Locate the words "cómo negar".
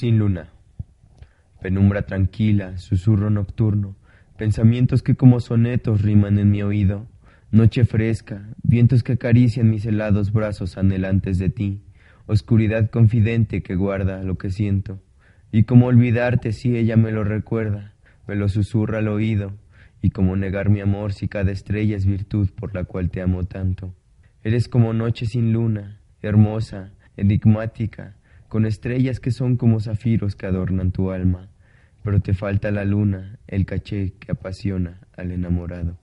20.12-20.70